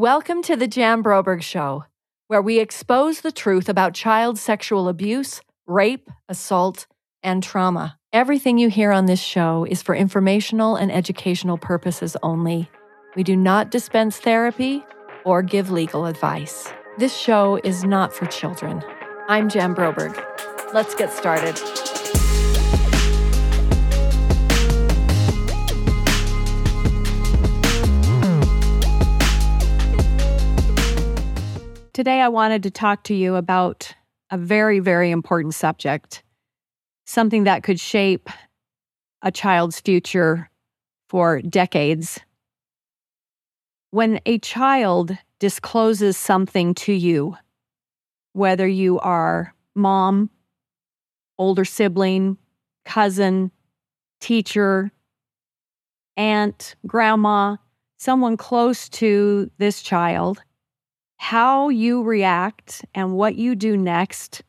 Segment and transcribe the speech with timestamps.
[0.00, 1.84] Welcome to the Jan Broberg Show,
[2.28, 6.86] where we expose the truth about child sexual abuse, rape, assault,
[7.22, 7.98] and trauma.
[8.10, 12.70] Everything you hear on this show is for informational and educational purposes only.
[13.14, 14.82] We do not dispense therapy
[15.26, 16.72] or give legal advice.
[16.96, 18.82] This show is not for children.
[19.28, 20.16] I'm Jan Broberg.
[20.72, 21.60] Let's get started.
[32.00, 33.94] Today, I wanted to talk to you about
[34.30, 36.22] a very, very important subject,
[37.04, 38.30] something that could shape
[39.20, 40.48] a child's future
[41.10, 42.18] for decades.
[43.90, 47.36] When a child discloses something to you,
[48.32, 50.30] whether you are mom,
[51.38, 52.38] older sibling,
[52.86, 53.50] cousin,
[54.22, 54.90] teacher,
[56.16, 57.58] aunt, grandma,
[57.98, 60.42] someone close to this child,
[61.20, 64.40] how you react and what you do next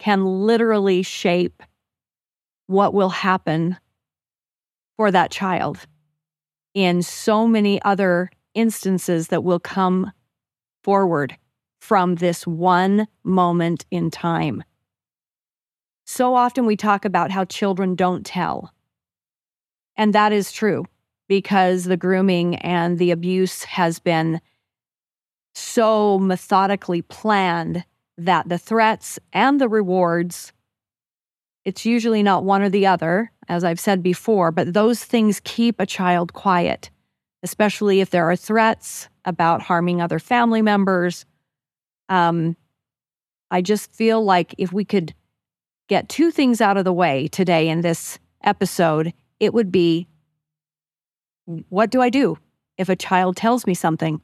[0.00, 1.62] can literally shape
[2.66, 3.76] what will happen
[4.96, 5.86] for that child
[6.74, 10.10] in so many other instances that will come
[10.82, 11.36] forward
[11.80, 14.64] from this one moment in time.
[16.06, 18.72] So often we talk about how children don't tell.
[19.96, 20.86] And that is true
[21.28, 24.40] because the grooming and the abuse has been
[25.56, 27.84] so methodically planned
[28.18, 30.52] that the threats and the rewards,
[31.64, 35.80] it's usually not one or the other, as I've said before, but those things keep
[35.80, 36.90] a child quiet,
[37.42, 41.24] especially if there are threats about harming other family members.
[42.10, 42.56] Um,
[43.50, 45.14] I just feel like if we could
[45.88, 50.06] get two things out of the way today in this episode, it would be
[51.46, 52.38] what do I do
[52.76, 54.20] if a child tells me something?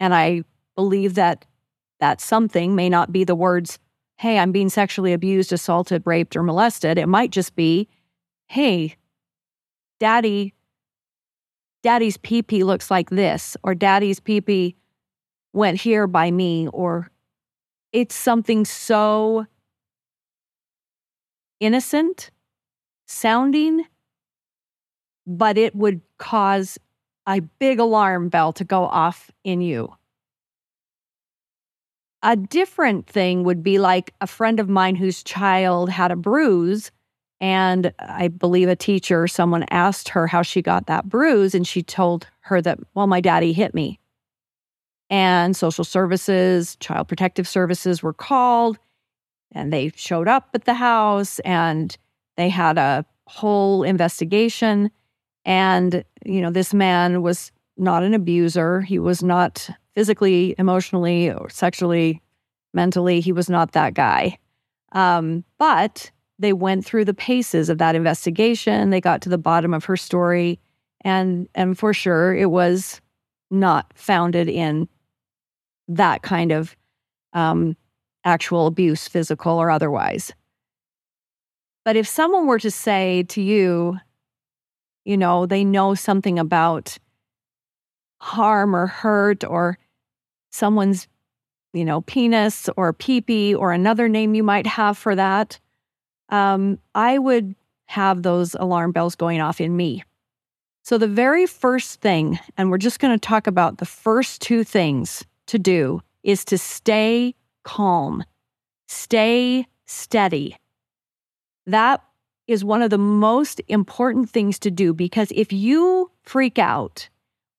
[0.00, 0.42] And I
[0.76, 1.44] believe that
[2.00, 3.78] that something may not be the words,
[4.18, 6.96] hey, I'm being sexually abused, assaulted, raped, or molested.
[6.98, 7.88] It might just be,
[8.46, 8.96] hey,
[9.98, 10.54] daddy,
[11.82, 14.76] daddy's peepee looks like this, or daddy's peepee
[15.52, 17.10] went here by me, or
[17.92, 19.46] it's something so
[21.58, 22.30] innocent
[23.06, 23.84] sounding,
[25.26, 26.78] but it would cause
[27.28, 29.94] a big alarm bell to go off in you.
[32.22, 36.90] A different thing would be like a friend of mine whose child had a bruise.
[37.40, 41.54] And I believe a teacher, someone asked her how she got that bruise.
[41.54, 44.00] And she told her that, well, my daddy hit me.
[45.10, 48.78] And social services, child protective services were called
[49.52, 51.96] and they showed up at the house and
[52.36, 54.90] they had a whole investigation.
[55.48, 58.82] And, you know, this man was not an abuser.
[58.82, 62.20] He was not physically, emotionally, or sexually,
[62.74, 63.20] mentally.
[63.20, 64.38] He was not that guy.
[64.92, 68.90] Um, but they went through the paces of that investigation.
[68.90, 70.60] They got to the bottom of her story,
[71.00, 73.00] and and for sure, it was
[73.50, 74.86] not founded in
[75.88, 76.76] that kind of
[77.32, 77.74] um,
[78.24, 80.30] actual abuse, physical or otherwise.
[81.86, 83.98] But if someone were to say to you,
[85.08, 86.98] you know, they know something about
[88.20, 89.78] harm or hurt or
[90.50, 91.08] someone's,
[91.72, 95.58] you know, penis or peepee or another name you might have for that,
[96.28, 97.54] um, I would
[97.86, 100.04] have those alarm bells going off in me.
[100.82, 104.62] So, the very first thing, and we're just going to talk about the first two
[104.62, 108.24] things to do, is to stay calm,
[108.88, 110.58] stay steady.
[111.66, 112.02] That
[112.48, 117.08] is one of the most important things to do because if you freak out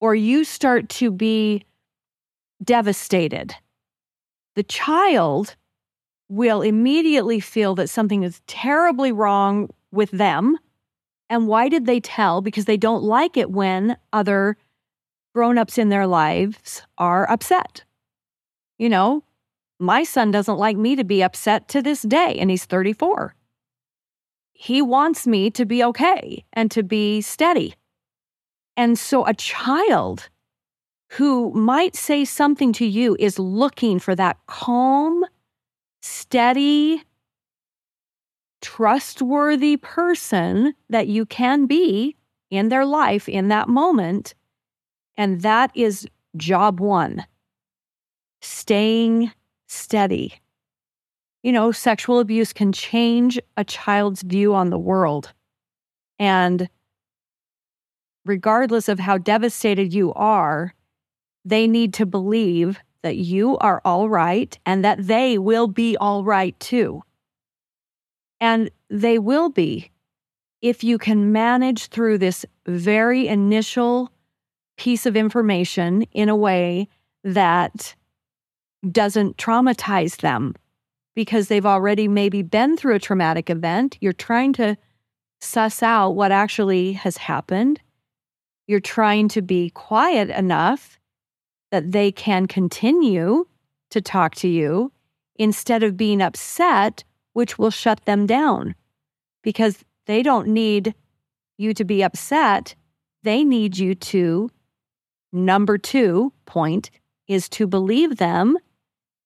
[0.00, 1.64] or you start to be
[2.62, 3.54] devastated.
[4.54, 5.56] The child
[6.28, 10.58] will immediately feel that something is terribly wrong with them.
[11.30, 12.42] And why did they tell?
[12.42, 14.56] Because they don't like it when other
[15.34, 17.84] grown-ups in their lives are upset.
[18.78, 19.24] You know,
[19.78, 23.34] my son doesn't like me to be upset to this day, and he's 34.
[24.54, 27.74] He wants me to be okay and to be steady.
[28.76, 30.30] And so a child
[31.10, 35.24] who might say something to you is looking for that calm,
[36.02, 37.04] steady,
[38.62, 42.16] trustworthy person that you can be
[42.50, 44.34] in their life in that moment.
[45.16, 47.26] And that is job one
[48.40, 49.32] staying
[49.66, 50.34] steady.
[51.44, 55.34] You know, sexual abuse can change a child's view on the world.
[56.18, 56.70] And
[58.24, 60.74] regardless of how devastated you are,
[61.44, 66.24] they need to believe that you are all right and that they will be all
[66.24, 67.02] right too.
[68.40, 69.90] And they will be
[70.62, 74.10] if you can manage through this very initial
[74.78, 76.88] piece of information in a way
[77.22, 77.94] that
[78.90, 80.54] doesn't traumatize them
[81.14, 83.96] because they've already maybe been through a traumatic event.
[84.00, 84.76] You're trying to
[85.40, 87.80] suss out what actually has happened.
[88.66, 90.98] You're trying to be quiet enough
[91.70, 93.46] that they can continue
[93.90, 94.92] to talk to you
[95.36, 98.74] instead of being upset, which will shut them down
[99.42, 100.94] because they don't need
[101.58, 102.74] you to be upset.
[103.22, 104.50] They need you to,
[105.32, 106.90] number two point
[107.28, 108.56] is to believe them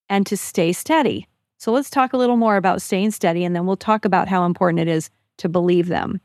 [0.09, 1.27] and to stay steady.
[1.59, 4.47] So let's talk a little more about staying steady and then we'll talk about how
[4.47, 6.21] important it is to believe them.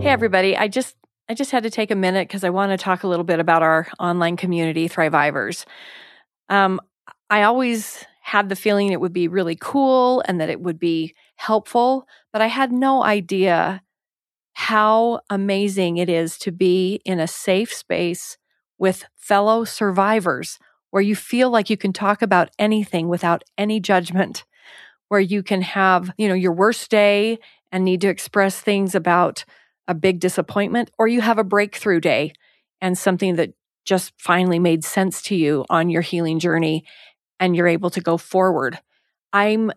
[0.00, 0.94] Hey everybody, I just
[1.28, 3.40] I just had to take a minute because I want to talk a little bit
[3.40, 5.64] about our online community, Thrivivors.
[6.48, 6.80] Um,
[7.30, 11.14] I always had the feeling it would be really cool and that it would be
[11.36, 13.82] helpful, but I had no idea
[14.52, 18.38] how amazing it is to be in a safe space
[18.78, 20.58] with fellow survivors
[20.94, 24.44] where you feel like you can talk about anything without any judgment,
[25.08, 27.36] where you can have, you know, your worst day
[27.72, 29.44] and need to express things about
[29.88, 32.32] a big disappointment, or you have a breakthrough day
[32.80, 33.54] and something that
[33.84, 36.84] just finally made sense to you on your healing journey
[37.40, 38.78] and you're able to go forward.
[39.32, 39.72] I'm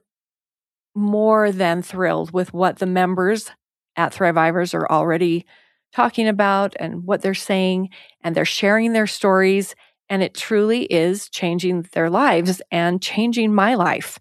[0.93, 3.49] more than thrilled with what the members
[3.95, 5.47] at Thrivivors are already
[5.91, 7.89] talking about and what they're saying,
[8.21, 9.73] and they're sharing their stories
[10.09, 14.19] and it truly is changing their lives and changing my life.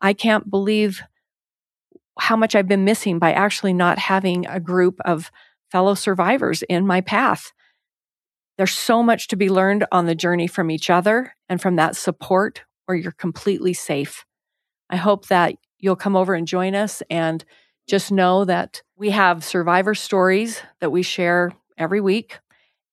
[0.00, 1.02] I can't believe
[2.18, 5.30] how much I've been missing by actually not having a group of
[5.70, 7.52] fellow survivors in my path.
[8.56, 11.96] There's so much to be learned on the journey from each other and from that
[11.96, 14.24] support where you're completely safe.
[14.88, 17.44] I hope that you'll come over and join us and
[17.86, 22.38] just know that we have survivor stories that we share every week.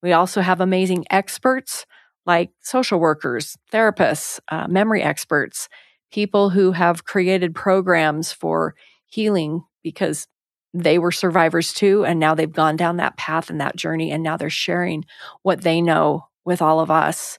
[0.01, 1.85] We also have amazing experts
[2.25, 5.67] like social workers, therapists, uh, memory experts,
[6.11, 8.75] people who have created programs for
[9.05, 10.27] healing because
[10.73, 12.05] they were survivors too.
[12.05, 14.11] And now they've gone down that path and that journey.
[14.11, 15.05] And now they're sharing
[15.43, 17.37] what they know with all of us.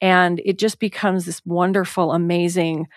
[0.00, 2.88] And it just becomes this wonderful, amazing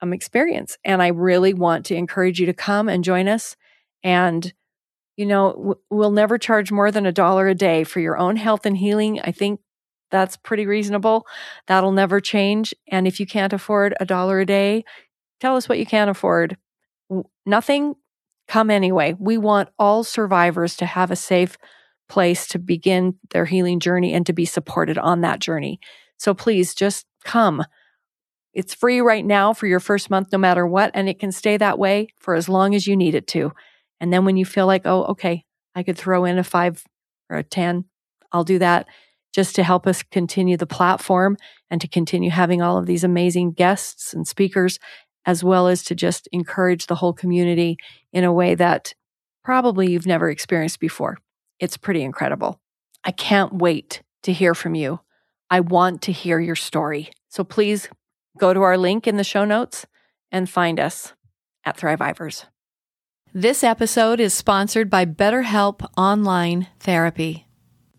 [0.00, 0.78] um, experience.
[0.84, 3.54] And I really want to encourage you to come and join us.
[4.02, 4.50] And,
[5.16, 8.64] you know, we'll never charge more than a dollar a day for your own health
[8.64, 9.20] and healing.
[9.20, 9.60] I think
[10.10, 11.26] that's pretty reasonable.
[11.66, 12.74] That'll never change.
[12.90, 14.84] And if you can't afford a dollar a day,
[15.40, 16.56] tell us what you can't afford.
[17.46, 17.94] Nothing,
[18.46, 19.14] come anyway.
[19.18, 21.56] We want all survivors to have a safe
[22.08, 25.78] place to begin their healing journey and to be supported on that journey.
[26.16, 27.64] So please just come.
[28.54, 31.58] It's free right now for your first month, no matter what, and it can stay
[31.58, 33.52] that way for as long as you need it to.
[34.00, 35.44] And then when you feel like, oh, okay,
[35.74, 36.82] I could throw in a five
[37.28, 37.84] or a 10,
[38.32, 38.86] I'll do that
[39.34, 41.36] just to help us continue the platform
[41.70, 44.78] and to continue having all of these amazing guests and speakers,
[45.26, 47.76] as well as to just encourage the whole community
[48.12, 48.94] in a way that
[49.44, 51.18] probably you've never experienced before.
[51.58, 52.60] It's pretty incredible.
[53.04, 55.00] I can't wait to hear from you.
[55.50, 57.10] I want to hear your story.
[57.28, 57.88] So please
[58.38, 59.86] go to our link in the show notes
[60.30, 61.14] and find us
[61.64, 62.44] at Thrivivors.
[63.34, 67.47] This episode is sponsored by BetterHelp Online Therapy.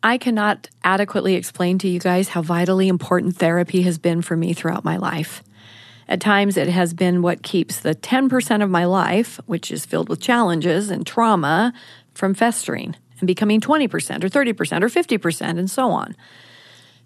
[0.01, 4.53] I cannot adequately explain to you guys how vitally important therapy has been for me
[4.53, 5.43] throughout my life.
[6.07, 10.09] At times, it has been what keeps the 10% of my life, which is filled
[10.09, 11.73] with challenges and trauma,
[12.13, 13.85] from festering and becoming 20%
[14.23, 16.15] or 30% or 50% and so on.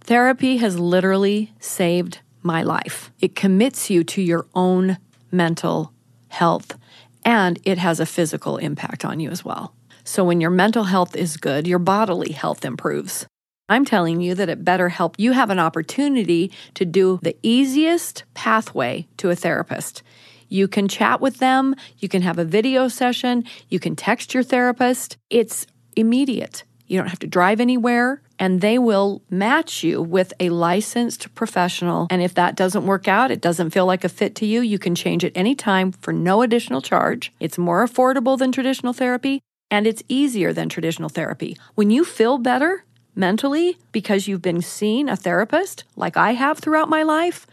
[0.02, 3.12] Therapy has literally saved my life.
[3.20, 4.98] It commits you to your own
[5.32, 5.94] mental
[6.30, 6.78] health
[7.26, 9.74] and it has a physical impact on you as well.
[10.04, 13.26] So when your mental health is good, your bodily health improves.
[13.70, 19.08] I'm telling you that at BetterHelp, you have an opportunity to do the easiest pathway
[19.18, 20.04] to a therapist.
[20.50, 24.44] You can chat with them, you can have a video session, you can text your
[24.44, 25.18] therapist.
[25.30, 26.64] It's immediate.
[26.86, 32.08] You don't have to drive anywhere, and they will match you with a licensed professional.
[32.10, 34.78] And if that doesn't work out, it doesn't feel like a fit to you, you
[34.78, 37.32] can change it anytime for no additional charge.
[37.40, 39.42] It's more affordable than traditional therapy
[39.74, 41.58] and it's easier than traditional therapy.
[41.74, 46.90] When you feel better mentally because you've been seeing a therapist, like I have throughout
[46.90, 47.48] my life,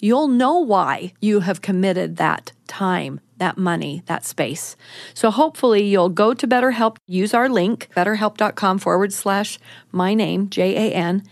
[0.00, 4.76] you'll know why you have committed that time, that money, that space.
[5.14, 9.58] So hopefully you'll go to BetterHelp, use our link, betterhelp.com forward slash
[9.90, 11.24] my name, J A N,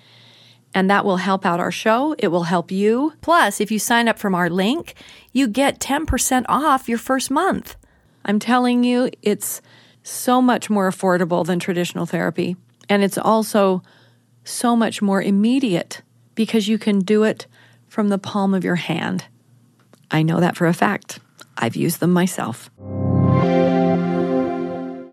[0.75, 2.17] And that will help out our show.
[2.19, 3.13] It will help you.
[3.21, 4.95] Plus, if you sign up from our link,
[5.31, 7.77] you get 10% off your first month.
[8.25, 9.63] I'm telling you, it's
[10.03, 12.57] so much more affordable than traditional therapy.
[12.89, 13.83] And it's also
[14.45, 16.03] so much more immediate
[16.35, 17.47] because you can do it
[17.89, 19.27] from the palm of your hand.
[20.11, 21.21] I know that for a fact.
[21.57, 22.71] I've used them myself.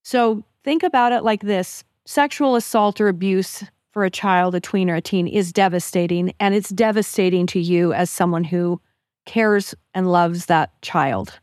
[0.03, 4.89] So think about it like this sexual assault or abuse for a child, a tween,
[4.89, 6.33] or a teen is devastating.
[6.39, 8.81] And it's devastating to you as someone who
[9.25, 11.39] cares and loves that child.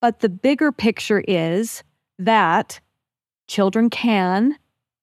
[0.00, 1.82] But the bigger picture is
[2.18, 2.80] that
[3.46, 4.56] children can,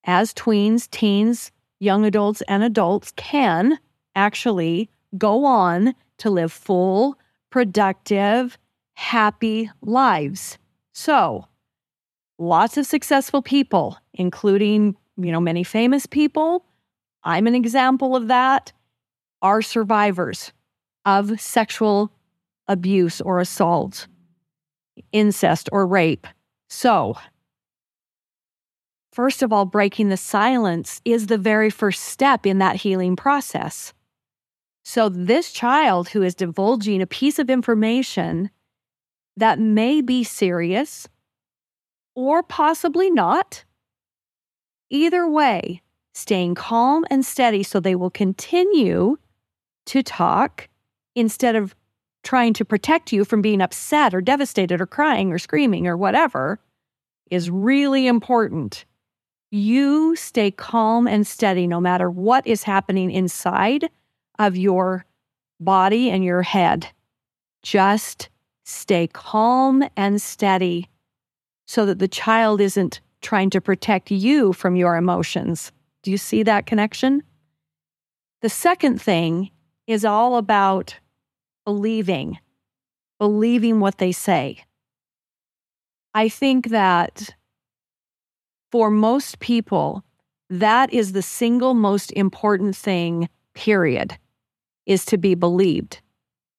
[0.06, 3.80] as tweens, teens, young adults, and adults, can
[4.16, 7.18] actually go on to live full,
[7.50, 8.58] productive,
[8.96, 10.58] happy lives.
[10.94, 11.48] So,
[12.38, 16.66] lots of successful people, including, you know, many famous people.
[17.24, 18.72] I'm an example of that.
[19.42, 20.54] Are survivors
[21.06, 22.12] of sexual
[22.68, 24.08] abuse or assault,
[25.12, 26.28] incest or rape.
[26.70, 27.16] So,
[29.12, 33.94] first of all, breaking the silence is the very first step in that healing process.
[34.84, 38.50] So, this child who is divulging a piece of information
[39.38, 41.08] that may be serious
[42.16, 43.64] or possibly not,
[44.90, 45.82] either way,
[46.14, 49.18] staying calm and steady so they will continue
[49.86, 50.70] to talk
[51.16, 51.76] instead of
[52.24, 56.60] trying to protect you from being upset or devastated or crying or screaming or whatever
[57.30, 58.86] is really important.
[59.52, 63.90] You stay calm and steady no matter what is happening inside
[64.40, 65.06] of your
[65.60, 66.88] body and your head.
[67.62, 68.30] Just
[68.66, 70.90] stay calm and steady
[71.66, 75.72] so that the child isn't trying to protect you from your emotions.
[76.02, 77.24] Do you see that connection?
[78.42, 79.52] The second thing
[79.88, 81.00] is all about
[81.66, 82.40] believing,
[83.20, 84.64] believing what they say.
[86.14, 87.36] I think that
[88.72, 90.04] for most people,
[90.50, 94.18] that is the single most important thing, period
[94.86, 96.02] is to be believed.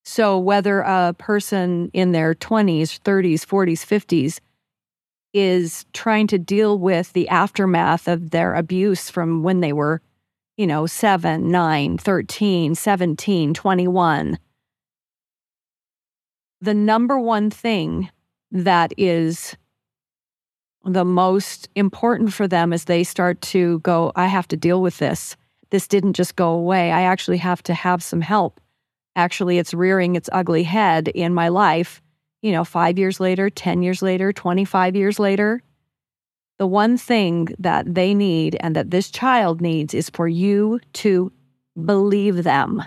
[0.05, 4.41] So, whether a person in their 20s, 30s, 40s, 50s
[5.33, 10.01] is trying to deal with the aftermath of their abuse from when they were,
[10.57, 14.39] you know, 7, 9, 13, 17, 21,
[16.61, 18.11] the number one thing
[18.51, 19.57] that is
[20.85, 24.99] the most important for them as they start to go, I have to deal with
[24.99, 25.37] this
[25.75, 26.93] this didn't just go away.
[26.93, 28.61] I actually have to have some help.
[29.17, 32.01] Actually, it's rearing its ugly head in my life,
[32.43, 35.61] you know, five years later, 10 years later, 25 years later.
[36.59, 41.33] The one thing that they need and that this child needs is for you to
[41.85, 42.85] believe them,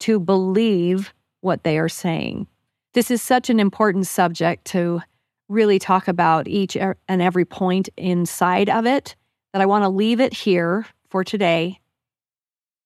[0.00, 2.48] to believe what they are saying.
[2.92, 5.00] This is such an important subject to
[5.48, 9.16] really talk about each and every point inside of it
[9.52, 11.80] that I want to leave it here for today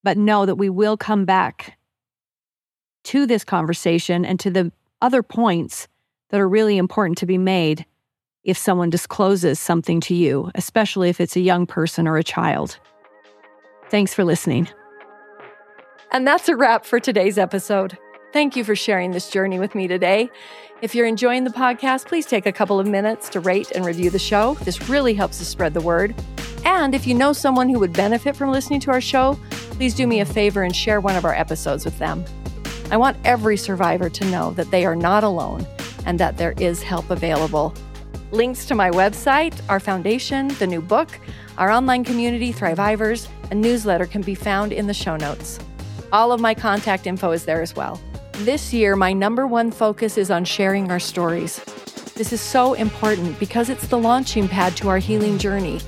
[0.04, 1.78] but know that we will come back
[3.04, 4.70] to this conversation and to the
[5.02, 5.88] other points
[6.30, 7.84] that are really important to be made
[8.44, 12.78] if someone discloses something to you, especially if it's a young person or a child.
[13.90, 14.68] Thanks for listening.
[16.12, 17.98] And that's a wrap for today's episode.
[18.34, 20.28] Thank you for sharing this journey with me today.
[20.82, 24.10] If you're enjoying the podcast, please take a couple of minutes to rate and review
[24.10, 24.54] the show.
[24.64, 26.16] This really helps us spread the word.
[26.64, 30.08] And if you know someone who would benefit from listening to our show, please do
[30.08, 32.24] me a favor and share one of our episodes with them.
[32.90, 35.64] I want every survivor to know that they are not alone
[36.04, 37.72] and that there is help available.
[38.32, 41.20] Links to my website, our foundation, the new book,
[41.56, 45.60] our online community, Thrivivors, and newsletter can be found in the show notes.
[46.10, 48.00] All of my contact info is there as well.
[48.38, 51.60] This year, my number one focus is on sharing our stories.
[52.16, 55.80] This is so important because it's the launching pad to our healing journey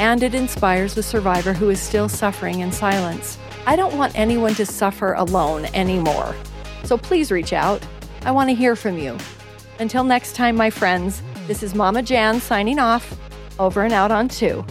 [0.00, 3.38] and it inspires the survivor who is still suffering in silence.
[3.64, 6.34] I don't want anyone to suffer alone anymore.
[6.82, 7.80] So please reach out.
[8.22, 9.16] I want to hear from you.
[9.78, 13.16] Until next time, my friends, this is Mama Jan signing off.
[13.60, 14.64] Over and out on two.